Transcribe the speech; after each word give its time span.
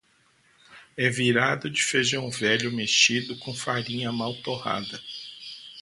É 0.97 1.07
virado 1.11 1.69
de 1.69 1.83
feijão 1.83 2.27
velho 2.31 2.71
mexido 2.75 3.37
com 3.37 3.53
farinha 3.53 4.11
mal 4.11 4.33
torrada. 4.41 4.99